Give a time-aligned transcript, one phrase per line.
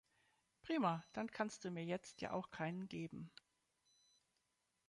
[0.63, 3.29] Prima, dann kannst du mir jetzt ja auch keinen geben.